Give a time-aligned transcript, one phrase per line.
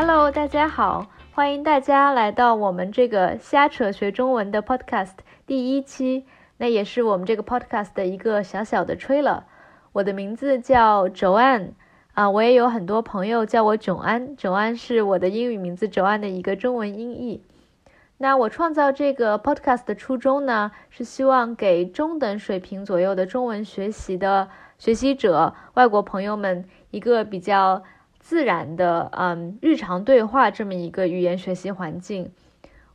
[0.00, 6.24] Hello，大家好，欢迎大家来到我们这个瞎扯学中文的 Podcast 第一期，
[6.58, 9.42] 那也是我们这个 Podcast 的一个小小的 trailer。
[9.90, 11.70] 我的名字叫 Joanne，
[12.14, 17.42] 啊，我也有很多朋友叫我囧安，囧安是我的英语名字 Joanne 的一个中文音译。
[18.18, 27.82] 那我创造这个 podcast 的初衷呢，是希望给中等水平左右的中文学习的学习者、外国朋友们一个比较
[28.18, 32.30] 自然的，嗯，日常对话这么一个语言学习环境。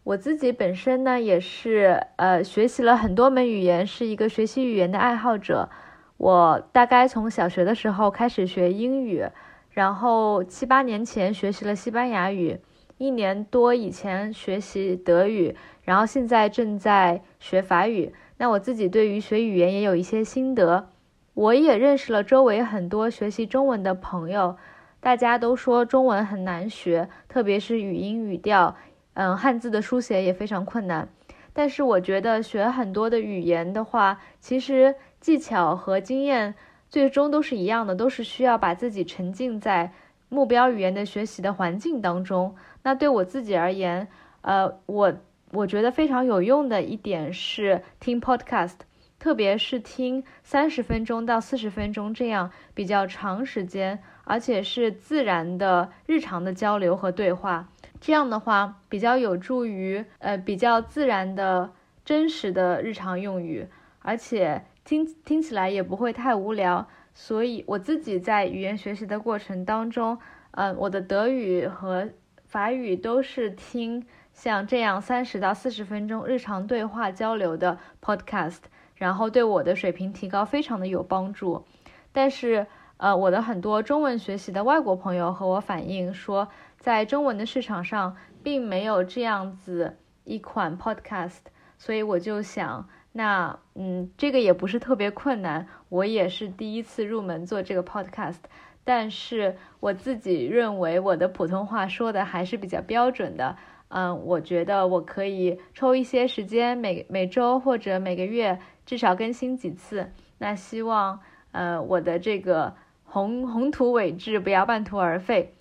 [0.03, 5.69] 我自己本身呢，也是呃学习了很多门语言，是一个学习语言的爱好者。
[6.17, 9.25] 我大概从小学的时候开始学英语，
[9.71, 12.59] 然后七八年前学习了西班牙语。
[12.97, 18.13] 一年多以前学习德语，然后现在正在学法语。
[18.37, 20.89] 那我自己对于学语言也有一些心得。
[21.33, 24.57] 我也认识了周围很多学习中文的朋友，
[25.03, 28.73] 大家都说中文很难学，特别是语音语调，
[29.15, 31.09] 嗯，汉字的书写也非常困难。
[31.51, 36.55] 但是我觉得学很多的语言的话，其实技巧和经验
[36.87, 39.91] 最终都是一样的，都是需要把自己沉浸在
[40.29, 42.55] 目标语言的学习的环境当中。
[42.83, 44.07] 那对我自己而言，
[44.39, 45.13] 呃，我
[45.51, 48.77] 我觉得非常有用的一点是听 podcast，
[49.23, 57.69] 特别是听三十分钟到四十分钟这样比较长时间，而且是自然的日常的交流和对话。
[58.01, 61.71] 这样的话比较有助于呃比较自然的
[62.03, 63.65] 真实的日常用语，
[64.01, 66.85] 而且听听起来也不会太无聊。
[67.13, 70.19] 所以我自己在语言学习的过程当中，
[70.51, 72.09] 嗯，我的德语和
[72.43, 78.59] 法语都是听像这样三十到四十分钟日常对话交流的 podcast，
[79.03, 81.65] 然后对我的水平提高非常的有帮助。
[82.13, 82.65] 但是，
[82.95, 91.41] 呃，我的很多中文学习的外国朋友和我反映说，在中文的市场上并没有这样子一款 podcast，
[91.77, 98.39] 所以我就想，那嗯，这个也不是特别困难，我也是第一次入门做这个 podcast。
[98.85, 103.57] 但是我自己认为我的普通话说的还是比较标准的，
[103.89, 110.11] 嗯，我觉得我可以抽一些时间，每每周或者每个月至少更新几次。
[110.37, 111.19] 那希望
[111.51, 115.53] 呃我的这个宏宏图伟志不要半途而废。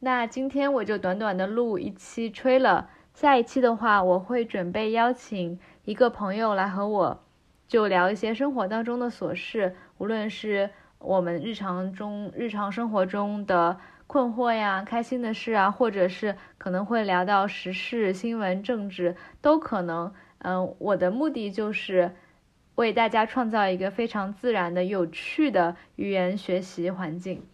[0.00, 7.24] 那今天我就短短的录一期吹了，下一期的话我会准备邀请一个朋友来和我
[7.66, 10.70] 就聊一些生活当中的琐事，无论是。
[11.00, 20.12] 我们日常中、日常生活中的困惑呀、开心的事啊，或者是可能会聊到时事、新闻、政治，都可能。
[20.38, 22.14] 嗯，我的目的就是
[22.74, 27.46] 为大家创造一个非常自然的、有趣的语言学习环境。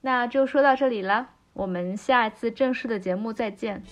[0.00, 3.82] 那就说到这里了，我们下一次正式的节目再见。